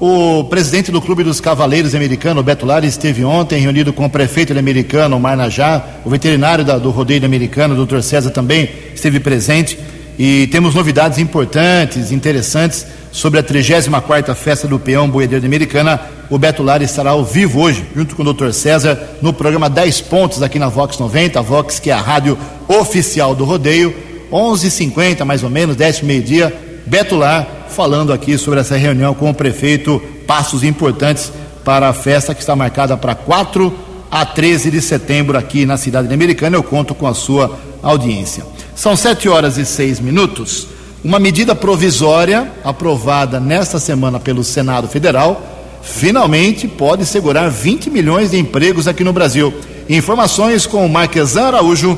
[0.00, 4.52] O presidente do Clube dos Cavaleiros Americano, Beto Lara, esteve ontem reunido com o prefeito
[4.58, 9.78] americano, Marnajá, o veterinário da, do rodeio americano, o doutor César, também esteve presente.
[10.18, 16.00] E temos novidades importantes, interessantes sobre a 34ª Festa do Peão Boiadeiro de Americana.
[16.28, 18.50] O Beto Lara estará ao vivo hoje, junto com o Dr.
[18.50, 22.36] César, no programa 10 Pontos aqui na Vox 90, a Vox que é a rádio
[22.66, 23.94] oficial do rodeio,
[24.32, 26.52] 11h50 mais ou menos, 10 meio-dia,
[26.84, 31.32] Beto Lar falando aqui sobre essa reunião com o prefeito, passos importantes
[31.64, 33.72] para a festa que está marcada para 4
[34.10, 36.56] a 13 de setembro aqui na cidade de Americana.
[36.56, 38.44] Eu conto com a sua audiência.
[38.74, 40.68] São sete horas e seis minutos.
[41.04, 45.55] Uma medida provisória aprovada nesta semana pelo Senado Federal
[45.86, 49.54] finalmente pode segurar 20 milhões de empregos aqui no Brasil.
[49.88, 51.96] Informações com o Marquesan Araújo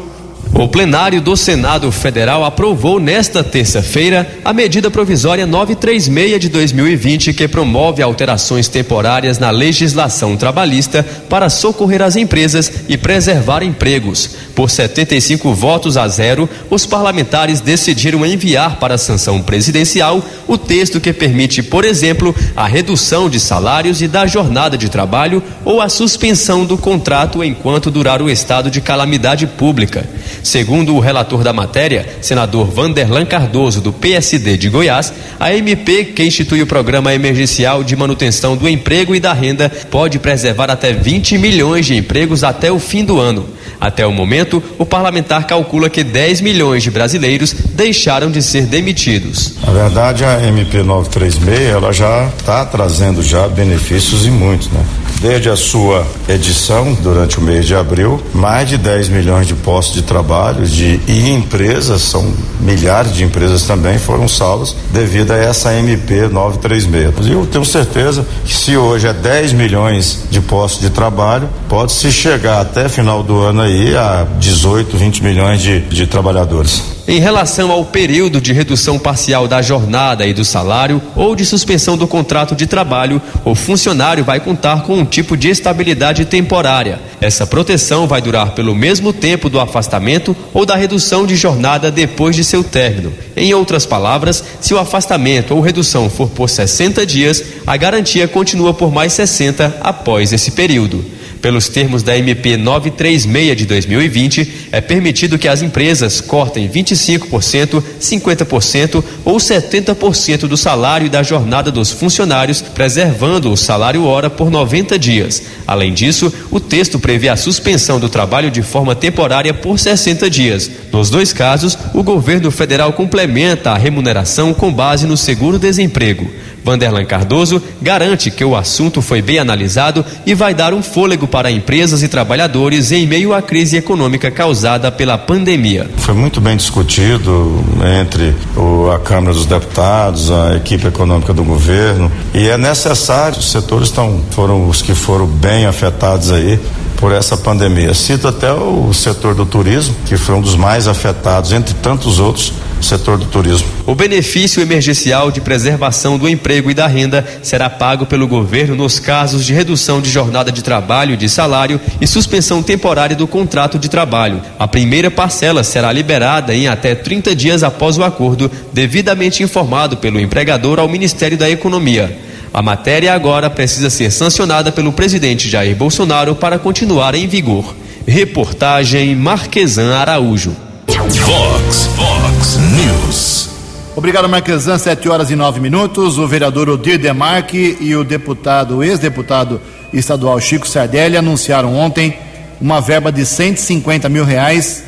[0.58, 7.46] o plenário do Senado Federal aprovou nesta terça-feira a medida provisória 936 de 2020 que
[7.46, 14.30] promove alterações temporárias na legislação trabalhista para socorrer as empresas e preservar empregos.
[14.52, 21.00] Por 75 votos a zero, os parlamentares decidiram enviar para a sanção presidencial o texto
[21.00, 25.88] que permite, por exemplo, a redução de salários e da jornada de trabalho ou a
[25.88, 30.04] suspensão do contrato enquanto durar o estado de calamidade pública.
[30.48, 36.24] Segundo o relator da matéria, senador Vanderlan Cardoso, do PSD de Goiás, a MP, que
[36.24, 41.36] institui o Programa Emergencial de Manutenção do Emprego e da Renda, pode preservar até 20
[41.36, 43.46] milhões de empregos até o fim do ano.
[43.78, 49.52] Até o momento, o parlamentar calcula que 10 milhões de brasileiros deixaram de ser demitidos.
[49.62, 54.82] Na verdade, a MP 936 ela já está trazendo já benefícios e muitos, né?
[55.20, 59.96] Desde a sua edição, durante o mês de abril, mais de 10 milhões de postos
[59.96, 65.74] de trabalho de, e empresas, são milhares de empresas também, foram salvas devido a essa
[65.74, 67.26] MP 936.
[67.26, 72.12] E eu tenho certeza que se hoje é 10 milhões de postos de trabalho, pode-se
[72.12, 76.97] chegar até final do ano aí a 18, 20 milhões de, de trabalhadores.
[77.10, 81.96] Em relação ao período de redução parcial da jornada e do salário ou de suspensão
[81.96, 87.00] do contrato de trabalho, o funcionário vai contar com um tipo de estabilidade temporária.
[87.18, 92.36] Essa proteção vai durar pelo mesmo tempo do afastamento ou da redução de jornada depois
[92.36, 93.10] de seu término.
[93.34, 98.74] Em outras palavras, se o afastamento ou redução for por 60 dias, a garantia continua
[98.74, 101.02] por mais 60 após esse período.
[101.40, 109.04] Pelos termos da MP 936 de 2020, é permitido que as empresas cortem 25%, 50%
[109.24, 114.98] ou 70% do salário e da jornada dos funcionários, preservando o salário hora por 90
[114.98, 115.42] dias.
[115.66, 120.70] Além disso, o texto prevê a suspensão do trabalho de forma temporária por 60 dias.
[120.92, 126.28] Nos dois casos, o governo federal complementa a remuneração com base no seguro-desemprego.
[126.68, 131.50] Vanderlan Cardoso garante que o assunto foi bem analisado e vai dar um fôlego para
[131.50, 135.88] empresas e trabalhadores em meio à crise econômica causada pela pandemia.
[135.96, 137.64] Foi muito bem discutido
[138.02, 143.38] entre o, a Câmara dos Deputados, a equipe econômica do governo e é necessário.
[143.38, 146.60] Os setores estão, foram os que foram bem afetados aí
[146.98, 147.94] por essa pandemia.
[147.94, 152.52] Cito até o setor do turismo, que foi um dos mais afetados, entre tantos outros,
[152.80, 153.66] setor do turismo.
[153.86, 158.98] O benefício emergencial de preservação do emprego e da renda será pago pelo governo nos
[158.98, 163.88] casos de redução de jornada de trabalho, de salário e suspensão temporária do contrato de
[163.88, 164.42] trabalho.
[164.58, 170.20] A primeira parcela será liberada em até 30 dias após o acordo, devidamente informado pelo
[170.20, 172.27] empregador ao Ministério da Economia.
[172.58, 177.72] A matéria agora precisa ser sancionada pelo presidente Jair Bolsonaro para continuar em vigor.
[178.04, 180.56] Reportagem Marquesan Araújo.
[180.88, 183.50] Vox, Vox News.
[183.94, 184.76] Obrigado, Marquesan.
[184.76, 186.18] Sete horas e nove minutos.
[186.18, 189.60] O vereador Odir Demarque e o deputado, o ex-deputado
[189.92, 192.18] estadual Chico Sardelli anunciaram ontem
[192.60, 194.82] uma verba de 150 mil reais.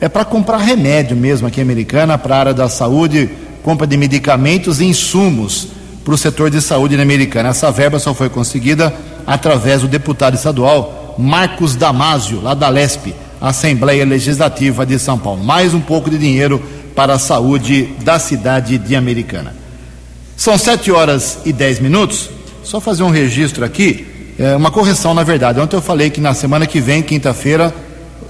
[0.00, 3.28] É para comprar remédio mesmo aqui em Americana, para a área da saúde,
[3.62, 7.50] compra de medicamentos e insumos para o setor de saúde na Americana.
[7.50, 8.94] Essa verba só foi conseguida
[9.26, 15.42] através do deputado estadual Marcos Damásio, lá da LESP, Assembleia Legislativa de São Paulo.
[15.42, 16.62] Mais um pouco de dinheiro
[16.94, 19.54] para a saúde da cidade de Americana.
[20.36, 22.30] São sete horas e dez minutos.
[22.62, 25.60] Só fazer um registro aqui, é, uma correção na verdade.
[25.60, 27.74] Ontem eu falei que na semana que vem, quinta-feira,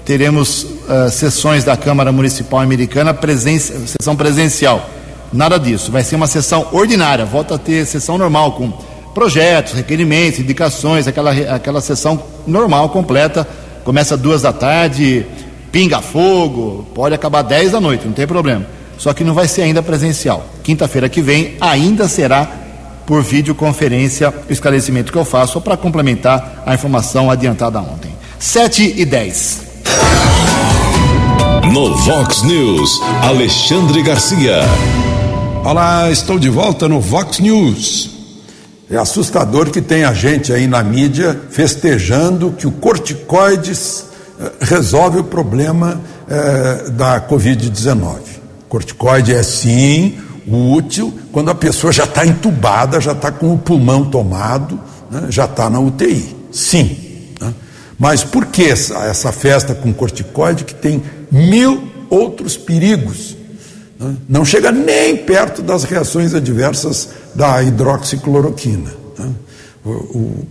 [0.05, 4.89] teremos uh, sessões da Câmara Municipal Americana, presen sessão presencial.
[5.33, 5.93] Nada disso.
[5.93, 7.25] Vai ser uma sessão ordinária.
[7.25, 8.73] Volta a ter sessão normal com
[9.15, 13.47] projetos, requerimentos, indicações, aquela, aquela sessão normal, completa.
[13.85, 15.27] Começa duas da tarde,
[15.73, 18.67] pinga fogo, pode acabar dez da noite, não tem problema.
[18.99, 20.45] Só que não vai ser ainda presencial.
[20.63, 22.47] Quinta-feira que vem ainda será
[23.07, 28.11] por videoconferência o esclarecimento que eu faço, só para complementar a informação adiantada ontem.
[28.39, 29.63] 7 e 10.
[31.73, 34.61] No Vox News, Alexandre Garcia.
[35.63, 38.11] Olá, estou de volta no Vox News.
[38.91, 44.07] É assustador que tem a gente aí na mídia festejando que o corticoides
[44.41, 48.17] eh, resolve o problema eh, da Covid-19.
[48.71, 54.07] Corticoide é sim útil quando a pessoa já está entubada, já está com o pulmão
[54.07, 54.81] tomado,
[55.11, 56.35] né, já está na UTI.
[56.51, 56.97] Sim.
[57.39, 57.53] Né?
[57.99, 63.40] Mas por que essa, essa festa com corticoide que tem mil outros perigos?
[64.01, 64.17] Né?
[64.27, 68.91] não chega nem perto das reações adversas da hidroxicloroquina.
[69.19, 69.31] Né?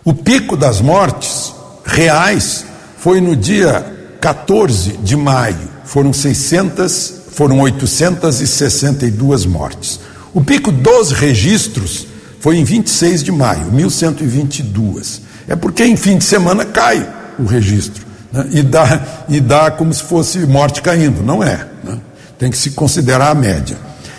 [0.04, 1.54] O pico das mortes
[1.86, 2.66] reais
[2.98, 3.86] foi no dia
[4.22, 10.00] 14 de maio, foram 600, foram 862 mortes.
[10.34, 12.08] O pico dos registros
[12.40, 15.29] foi em 26 de maio, 1122.
[15.50, 18.48] É porque em fim de semana cai o registro né?
[18.52, 21.24] e, dá, e dá como se fosse morte caindo.
[21.24, 21.66] Não é.
[21.84, 21.98] Né?
[22.38, 23.76] Tem que se considerar a média.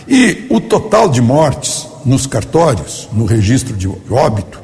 [0.09, 4.59] E o total de mortes nos cartórios, no registro de óbito,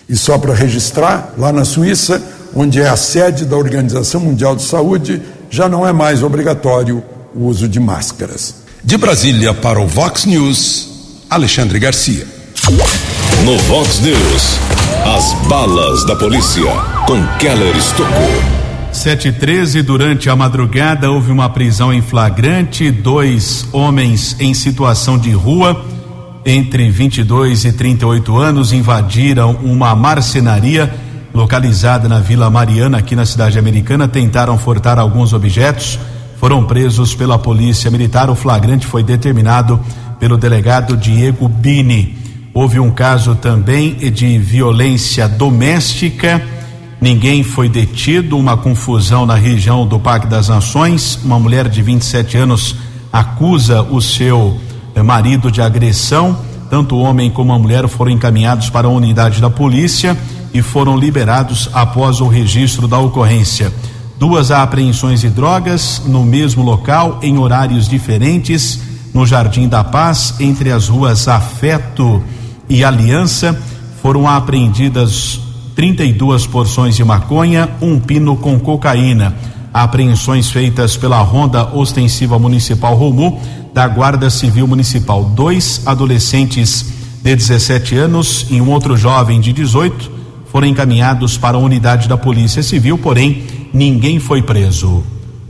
[0.09, 2.23] E só para registrar, lá na Suíça,
[2.57, 5.21] onde é a sede da Organização Mundial de Saúde,
[5.51, 8.55] já não é mais obrigatório o uso de máscaras.
[8.83, 10.89] De Brasília para o Vox News,
[11.29, 12.27] Alexandre Garcia.
[13.45, 14.59] No Vox News,
[15.05, 16.73] as balas da polícia
[17.07, 18.64] com Keller Estocou.
[18.95, 25.85] 713, durante a madrugada houve uma prisão em flagrante, dois homens em situação de rua,
[26.47, 30.95] entre 22 e 38 anos, invadiram uma marcenaria
[31.35, 35.99] localizada na Vila Mariana, aqui na cidade americana, tentaram furtar alguns objetos,
[36.39, 38.31] foram presos pela polícia militar.
[38.31, 39.81] O flagrante foi determinado
[40.21, 42.17] pelo delegado Diego Bini.
[42.55, 46.41] Houve um caso também de violência doméstica
[47.01, 51.19] Ninguém foi detido, uma confusão na região do Parque das Nações.
[51.25, 52.77] Uma mulher de 27 anos
[53.13, 54.59] acusa o seu
[54.95, 56.39] eh, marido de agressão.
[56.71, 60.17] Tanto o homem como a mulher foram encaminhados para a unidade da polícia
[60.53, 63.73] e foram liberados após o registro da ocorrência.
[64.19, 68.81] Duas apreensões de drogas no mesmo local, em horários diferentes,
[69.13, 72.23] no Jardim da Paz, entre as ruas Afeto
[72.69, 73.59] e Aliança.
[74.01, 75.41] Foram apreendidas
[75.75, 79.35] 32 porções de maconha, um pino com cocaína.
[79.73, 83.41] Apreensões feitas pela Ronda Ostensiva Municipal Romu
[83.73, 85.25] da Guarda Civil Municipal.
[85.25, 90.13] Dois adolescentes de 17 anos e um outro jovem de 18
[90.47, 95.03] foram encaminhados para a unidade da Polícia Civil, porém ninguém foi preso.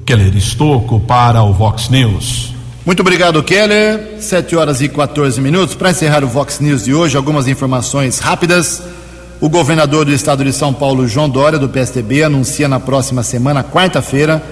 [0.07, 2.55] Keller Estocco para o Vox News.
[2.87, 4.17] Muito obrigado, Keller.
[4.21, 5.75] 7 horas e 14 minutos.
[5.75, 8.83] Para encerrar o Vox News de hoje, algumas informações rápidas.
[9.41, 13.65] O governador do estado de São Paulo, João Dória, do PSDB, anuncia na próxima semana,
[13.65, 14.43] quarta-feira,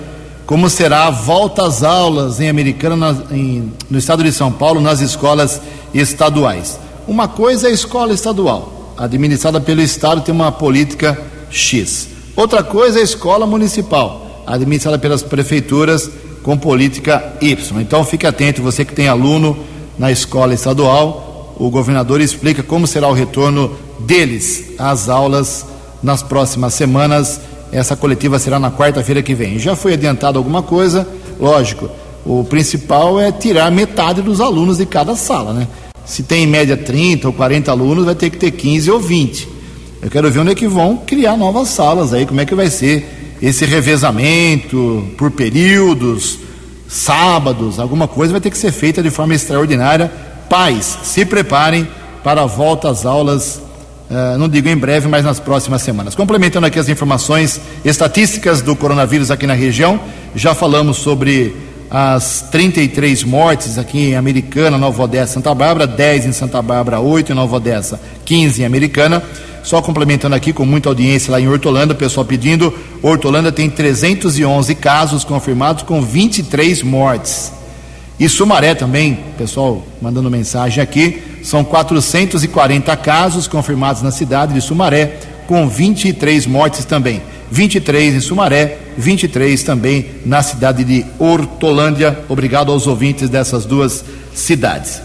[0.44, 4.80] como será a volta às aulas em Americana, na, em, no estado de São Paulo,
[4.80, 5.60] nas escolas
[5.94, 6.78] estaduais.
[7.06, 11.18] Uma coisa é a escola estadual, administrada pelo estado, tem uma política
[11.48, 12.08] X.
[12.34, 16.10] Outra coisa é a escola municipal, administrada pelas prefeituras,
[16.42, 17.80] com política Y.
[17.80, 19.56] Então fique atento, você que tem aluno
[19.98, 23.76] na escola estadual, o governador explica como será o retorno
[24.06, 25.66] deles às aulas
[26.02, 27.40] nas próximas semanas.
[27.70, 29.58] Essa coletiva será na quarta-feira que vem.
[29.58, 31.08] Já foi adiantado alguma coisa,
[31.40, 31.88] lógico.
[32.24, 35.66] O principal é tirar metade dos alunos de cada sala, né?
[36.04, 39.48] Se tem em média 30 ou 40 alunos, vai ter que ter 15 ou 20.
[40.02, 42.68] Eu quero ver onde é que vão criar novas salas aí, como é que vai
[42.68, 46.38] ser esse revezamento por períodos,
[46.88, 50.12] sábados, alguma coisa vai ter que ser feita de forma extraordinária.
[50.48, 51.88] Pais, se preparem
[52.22, 53.60] para a volta às aulas
[54.12, 56.14] Uh, não digo em breve, mas nas próximas semanas.
[56.14, 59.98] Complementando aqui as informações estatísticas do coronavírus aqui na região,
[60.36, 61.56] já falamos sobre
[61.90, 67.32] as 33 mortes aqui em Americana, Nova Odessa, Santa Bárbara, 10 em Santa Bárbara, 8
[67.32, 69.22] em Nova Odessa, 15 em Americana.
[69.62, 74.74] Só complementando aqui com muita audiência lá em Hortolândia, o pessoal pedindo, Hortolândia tem 311
[74.74, 77.61] casos confirmados com 23 mortes.
[78.22, 85.16] E Sumaré também, pessoal mandando mensagem aqui, são 440 casos confirmados na cidade de Sumaré,
[85.48, 87.20] com 23 mortes também.
[87.50, 92.16] 23 em Sumaré, 23 também na cidade de Hortolândia.
[92.28, 95.02] Obrigado aos ouvintes dessas duas cidades.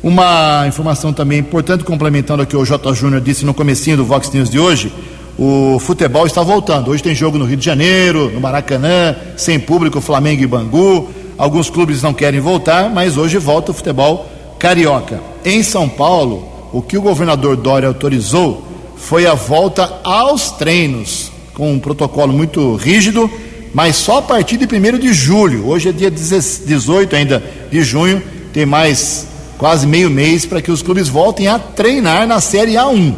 [0.00, 2.94] Uma informação também importante, complementando aqui o J.
[2.94, 4.92] Júnior disse no comecinho do Vox News de hoje,
[5.36, 6.92] o futebol está voltando.
[6.92, 11.10] Hoje tem jogo no Rio de Janeiro, no Maracanã, sem público, Flamengo e Bangu.
[11.40, 14.28] Alguns clubes não querem voltar, mas hoje volta o futebol
[14.58, 15.22] carioca.
[15.42, 18.62] Em São Paulo, o que o governador Dória autorizou
[18.94, 23.30] foi a volta aos treinos, com um protocolo muito rígido,
[23.72, 25.66] mas só a partir de 1 de julho.
[25.66, 28.22] Hoje é dia 18 ainda de junho,
[28.52, 29.26] tem mais
[29.56, 33.14] quase meio mês para que os clubes voltem a treinar na Série A1.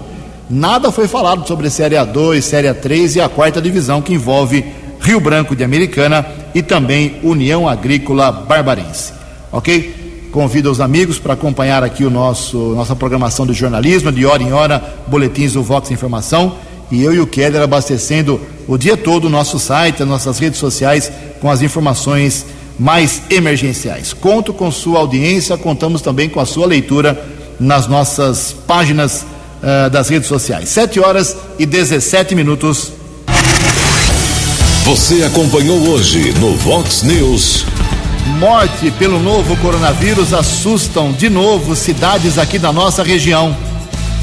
[0.48, 4.64] Nada foi falado sobre Série A2, Série A3 e a quarta divisão que envolve
[5.02, 6.24] Rio Branco de Americana
[6.54, 9.12] e também União Agrícola Barbarense.
[9.50, 10.28] Ok?
[10.30, 14.52] Convido os amigos para acompanhar aqui o nosso nossa programação de jornalismo, de hora em
[14.52, 16.56] hora, boletins do Vox Informação.
[16.90, 20.58] E eu e o Keller abastecendo o dia todo o nosso site, as nossas redes
[20.58, 22.46] sociais, com as informações
[22.78, 24.12] mais emergenciais.
[24.12, 27.22] Conto com sua audiência, contamos também com a sua leitura
[27.58, 29.24] nas nossas páginas
[29.62, 30.68] uh, das redes sociais.
[30.68, 32.92] 7 horas e 17 minutos.
[34.84, 37.64] Você acompanhou hoje no Vox News.
[38.40, 43.56] Morte pelo novo coronavírus assustam de novo cidades aqui da nossa região.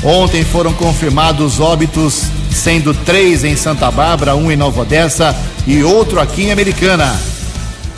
[0.04, 5.34] Ontem foram confirmados óbitos, sendo três em Santa Bárbara, um em Nova Odessa
[5.66, 7.18] e outro aqui em Americana.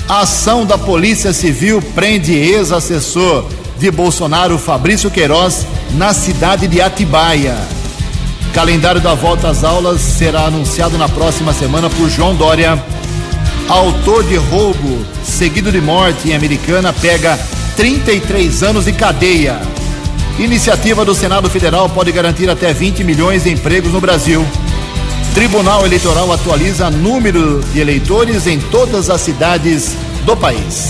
[0.08, 3.46] A ação da Polícia Civil prende ex-assessor
[3.80, 7.58] de Bolsonaro, Fabrício Queiroz, na cidade de Atibaia.
[8.54, 12.78] Calendário da volta às aulas será anunciado na próxima semana por João Dória.
[13.70, 17.40] Autor de roubo seguido de morte em Americana pega
[17.78, 19.60] 33 anos de cadeia.
[20.38, 24.46] Iniciativa do Senado Federal pode garantir até 20 milhões de empregos no Brasil.
[25.34, 29.96] Tribunal Eleitoral atualiza número de eleitores em todas as cidades
[30.26, 30.90] do país.